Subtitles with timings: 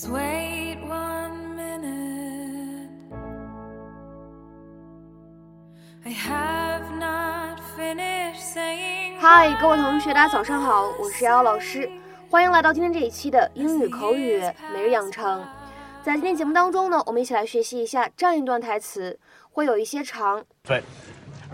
[0.00, 2.88] Just wait one minute.
[6.06, 9.18] I have not finished saying.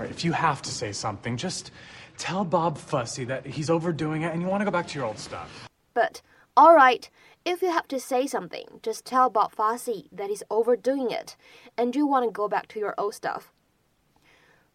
[0.05, 1.73] if you have to say something, just
[2.17, 5.09] tell Bob Fosse that he's overdoing it, and you want to go back to your
[5.09, 5.69] old stuff.
[5.95, 6.23] But
[6.56, 7.10] all right,
[7.44, 11.36] if you have to say something, just tell Bob Fosse that he's overdoing it,
[11.76, 13.52] and you want to go back to your old stuff.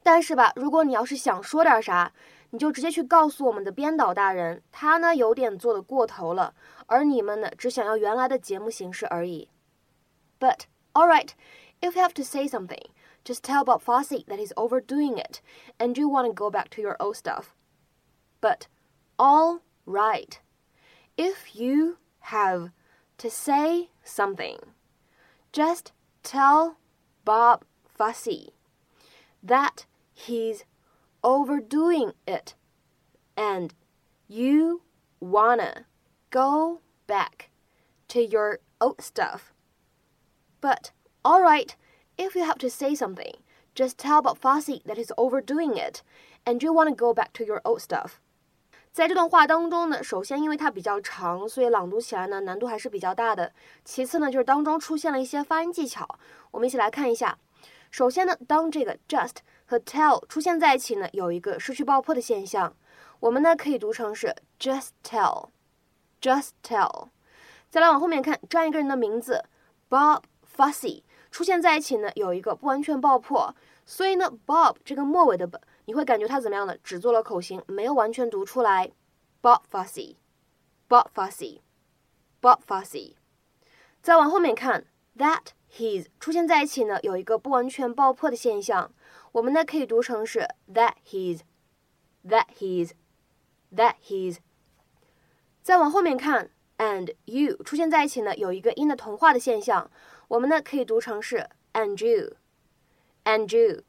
[0.02, 2.12] 但是吧，如果你要是想说点啥，
[2.50, 6.54] 你就直接去告诉我们的编导大人，他呢有点做的过头了，
[6.86, 9.48] 而你们呢只想要原来的节目形式而已。
[10.38, 10.60] But
[10.92, 11.30] all right,
[11.80, 12.86] if you have to say something,
[13.24, 15.40] just tell Bob Fosse that he's overdoing it,
[15.78, 17.46] and you want to go back to your old stuff.
[18.40, 18.68] But
[19.18, 20.38] all right
[21.17, 22.71] if you have
[23.17, 24.57] to say something,
[25.51, 25.91] just
[26.23, 26.77] tell
[27.25, 28.51] Bob Fosse
[29.43, 30.65] that he's
[31.23, 32.55] overdoing it
[33.37, 33.73] and
[34.27, 34.81] you
[35.19, 35.85] wanna
[36.29, 37.49] go back
[38.07, 39.53] to your old stuff.
[40.61, 40.91] But
[41.25, 41.75] alright,
[42.17, 43.33] if you have to say something,
[43.75, 46.01] just tell Bob Fosse that he's overdoing it
[46.45, 48.19] and you wanna go back to your old stuff.
[48.91, 53.53] 在这段话当中呢，首先因为它比较长，所以朗读起来呢难度还是比较大的。
[53.85, 56.05] 其次呢，就是当中出现了一些发音技巧，
[56.51, 57.37] 我们一起来看一下。
[57.89, 62.75] 首先呢，当这个 just 和 tell 出现在一起呢，有一个失去爆破的现象，
[63.21, 67.07] 我们呢可以读成是 just tell，just tell。
[67.69, 69.45] 再来往后面看，这样一个人的名字
[69.89, 70.23] Bob
[70.57, 76.75] Fussy 出现在一起呢，有一个不完全爆破，所以呢，Bob 这个末尾的 b 你会感觉他怎么样呢？
[76.83, 78.91] 只做了口型，没有完全读出来。
[79.41, 80.17] Bobfussy
[80.87, 81.61] Bobfussy
[82.39, 83.15] Bobfussy。
[84.01, 84.85] 再往后面看
[85.17, 88.93] ，that his 出现在一起呢，有一个不完全爆破的现象，
[89.31, 94.37] 我们呢可以读成是 that his，that his，that his。
[95.63, 99.89] 再往后面看，and you 出现在一起呢，有一个音的同化的现象，
[100.27, 103.83] 我们呢可以读成是 and you，and you。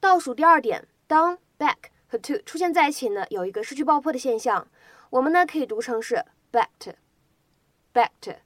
[0.00, 0.88] 倒数第二点。
[1.09, 1.75] 当 back
[2.07, 4.67] 和 to 出现在一起呢，有一个失去爆破的现象，
[5.09, 8.37] 我们呢可以读成是 backed，backed。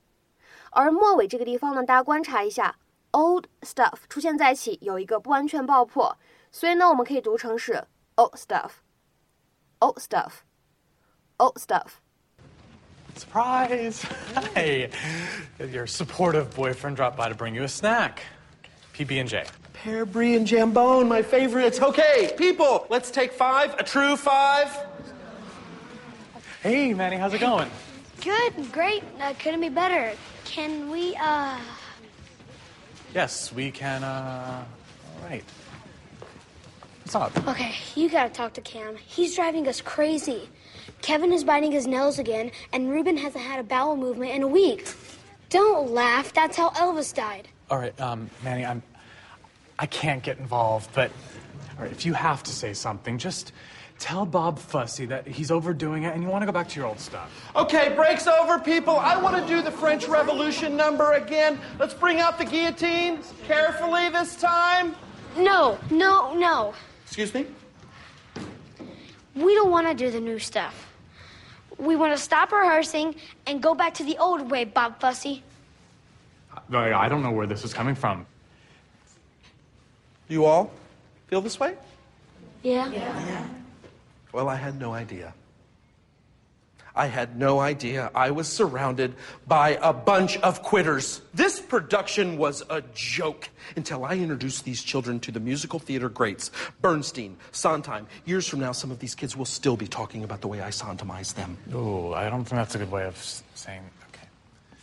[0.72, 2.78] 而末尾这个地方呢，大家观察一下，
[3.12, 6.18] old stuff 出现在一起有一个不完全爆破，
[6.52, 7.85] 所以呢，我们可以读成是
[8.16, 11.94] old stuff，old stuff，old stuff。
[13.16, 14.03] Surprise!
[14.53, 14.91] Hey,
[15.57, 18.19] your supportive boyfriend dropped by to bring you a snack.
[18.94, 19.44] PB and J.
[19.72, 21.81] Pear brie and jambone, my favorites.
[21.81, 23.75] Okay, people, let's take five.
[23.78, 24.69] A true five.
[26.62, 27.69] Hey, Manny, how's it going?
[28.22, 29.03] Good, great.
[29.21, 30.12] Uh, couldn't be better.
[30.44, 31.59] Can we, uh.
[33.12, 34.05] Yes, we can.
[34.05, 34.65] Uh,
[35.21, 35.44] all right.
[37.03, 37.49] What's up?
[37.49, 38.97] Okay, you gotta talk to Cam.
[38.97, 40.49] He's driving us crazy.
[41.03, 44.49] Kevin is biting his nails again, and Ruben hasn't had a bowel movement in a
[44.49, 44.87] week.
[45.50, 46.32] Don't laugh.
[46.32, 47.49] That's how Elvis died.
[47.70, 48.82] All right, um, Manny, I'm.
[49.78, 51.10] I can't get involved, but
[51.76, 53.52] all right, if you have to say something, just
[53.98, 56.88] tell Bob Fosse that he's overdoing it and you want to go back to your
[56.88, 57.30] old stuff.
[57.56, 58.97] Okay, break's over, people.
[58.98, 61.58] I want to do the French Revolution number again.
[61.78, 63.20] Let's bring out the guillotine.
[63.47, 64.94] Carefully this time.
[65.36, 66.75] No, no, no.
[67.04, 67.46] Excuse me?
[69.34, 70.92] We don't wanna do the new stuff.
[71.76, 75.42] We wanna stop rehearsing and go back to the old way, Bob Fosse.
[76.72, 78.26] I I don't know where this is coming from.
[80.28, 80.72] You all
[81.28, 81.75] feel this way?
[82.62, 82.91] Yeah?
[82.91, 83.26] yeah.
[83.26, 83.47] yeah.
[84.32, 85.34] Well, I had no idea.
[86.97, 89.14] I had no idea I was surrounded
[89.48, 91.20] by a bunch of quitters.
[91.34, 96.52] This production was a joke until I introduced these children to the musical theater greats
[96.81, 98.06] Bernstein, Sondheim.
[98.26, 100.70] Years from now, some of these kids will still be talking about the way I
[100.70, 101.58] Sondheimized them.
[101.72, 103.17] Oh, I don't think that's a good way of
[103.55, 103.82] saying.
[104.10, 104.28] Okay.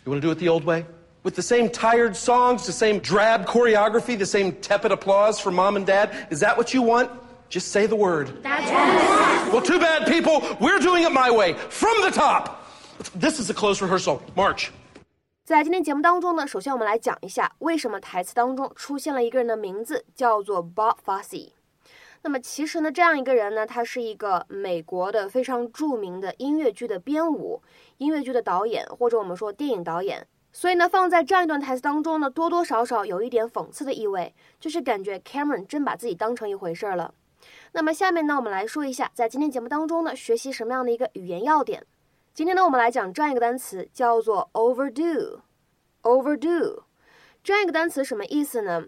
[0.06, 0.86] You want to do it the old way?
[1.23, 5.77] With the same tired songs, the same drab choreography, the same tepid applause from mom
[5.77, 6.11] and dad?
[6.31, 7.11] Is that what you want?
[7.49, 8.29] Just say the word.
[8.43, 9.53] That's right.
[9.53, 10.41] Well, too bad, people.
[10.61, 12.65] We're doing it my way, from the top.
[13.15, 14.21] This is a close rehearsal.
[14.37, 14.71] March.
[15.45, 21.51] 在今天节目当中呢，首先我们来讲一下为什么台词当中出现了一个人的名字叫做 Bob Fosse。
[22.23, 27.63] 那么其实呢，这样一个人呢，他是一个美国的非常着名的音乐剧的编舞、
[27.99, 30.27] 音乐剧的导演，或者我们说电影导演。
[30.54, 37.14] 所以呢，放在这样一段台词当中呢，多多少少有一点讽刺的意味，就是感觉 Cameron 真把自己当成一回事儿了。
[37.72, 41.86] 那么下面呢，我们来说一下，在今天节目当中呢，学习什么样的一个语言要点。
[42.34, 45.40] 今天呢，我们来讲这样一个单词，叫做 overdue。
[46.04, 46.84] overdue
[47.44, 48.86] 这样一个单词什么意思呢？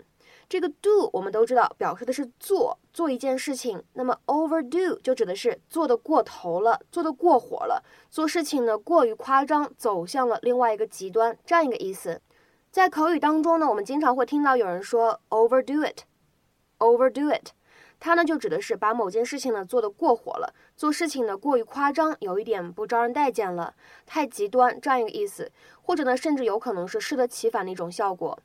[0.53, 12.21] 这个 do 我们都知道表示的是做做一件事情，那么 overdo 就指的是做的过头了，做的过火了，做事情呢过于夸张，走向了另外一个极端，这样一个意思。
[12.69, 17.49] 在口语当中呢，我们经常会听到有人说 overdo it，overdo it，
[17.99, 23.73] 它呢就指的是把某件事情呢做得过火了，做事情呢过于夸张，有一点不招人待见了，
[24.05, 25.51] 太极端这样一个意思，
[25.81, 28.37] 或者呢甚至有可能是适得其反的一种效果。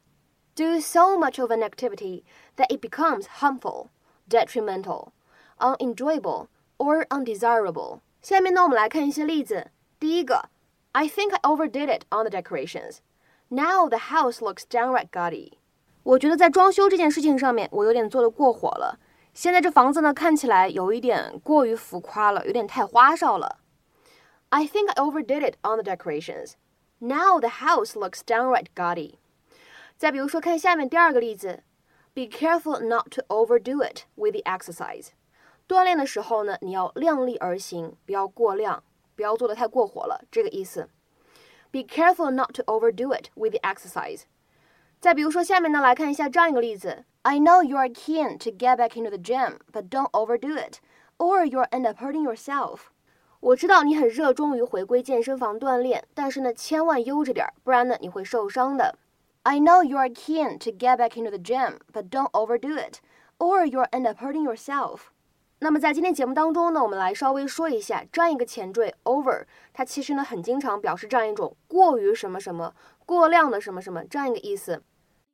[0.57, 2.23] Do so much of an activity
[2.57, 3.87] that it becomes harmful,
[4.29, 5.11] detrimental,
[5.59, 6.47] unenjoyable,
[6.77, 7.99] or undesirable。
[8.21, 9.71] 下面呢我们来看一些例子。
[9.99, 10.49] 第一个，
[10.91, 12.97] I think I overdid it on the decorations.
[13.49, 15.53] Now the house looks downright gaudy。
[16.03, 18.99] 我觉得在装修这件事情上面，我有点做的过火了。
[19.33, 23.57] 现在这房子呢，看起来有一点过于浮夸了，有点太花哨了。
[24.49, 26.53] I think I overdid it on the decorations.
[26.99, 29.15] Now the house looks downright gaudy。
[29.98, 31.64] 再比如说，看下面第二个例子
[32.14, 35.08] ，Be careful not to overdo it with the exercise。
[35.66, 38.84] 锻炼的时候呢，你要量力而行，不要过量，
[39.16, 40.88] 不要做的太过火了，这个意思。
[41.72, 44.22] Be careful not to overdo it with the exercise。
[45.00, 50.76] 再比如说，下面呢来看一下这样一个例子：I know you are keen to get back into the gym, but don't overdo it,
[51.18, 52.82] or you'll end up hurting yourself。
[53.40, 58.96] 我知道你很热衷于回归健身房锻炼，但是呢，千万悠着点，不然呢你会受伤的。
[59.48, 63.00] I know you are keen to get back into the gym, but don't overdo it,
[63.38, 65.04] or you'll end up hurting yourself.
[65.60, 72.74] 那么在今天节目当中呢，我们来稍微说一下这样一个前缀 over，它其实呢很经常表示这样一种过于什么什么、
[73.06, 74.82] 过量的什么什么这样一个意思。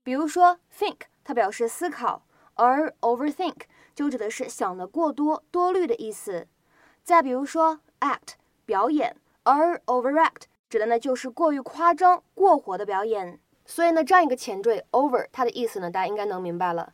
[0.05, 2.25] 比如说 think，它表示思考，
[2.55, 3.63] 而 overthink
[3.97, 6.47] 就指的是想的过多、多虑的意思。
[7.03, 8.35] 再比如说 act，
[8.65, 13.41] 表演，而 overact 指的呢就是过于夸张、过火的表演。
[13.65, 16.93] 所以呢，这样一个前缀 over，它的意思呢，大家应该能明白了。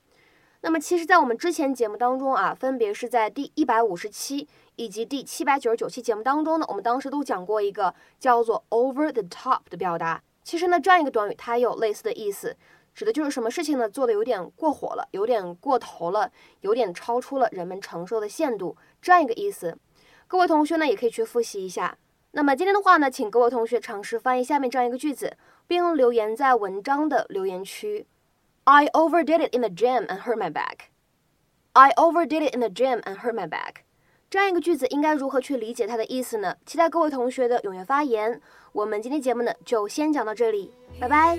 [0.62, 4.46] 那么，其实，在我们之前节目当中啊，分别是在第一百五十七
[4.76, 10.22] 以及第七百九十九期节目当中呢，我们当时都讲过一个叫做 over the top 的表达。
[10.44, 12.54] 其实呢，这样一个短语它也有类似的意思，
[12.94, 16.30] 指的就是什么事情呢，做的有点过火了，有点过头了，
[16.60, 19.78] 有点超出了人们承受的限度，这样一个意思。
[20.26, 21.96] 各位同学呢，也可以去复习一下。
[22.32, 25.36] 那么今天的话呢，请各位同学尝试翻译下面这样一个句子，
[25.70, 28.04] 并留言在文章的留言区。
[28.64, 30.88] I overdid it in the gym and hurt my back.
[31.74, 33.84] I overdid it in the gym and hurt my back.
[34.28, 36.56] 这样一个句子应该如何去理解它的意思呢？
[36.66, 38.40] 期待各位同学的踊跃发言。
[38.72, 41.38] 我们今天节目呢就先讲到这里，拜拜。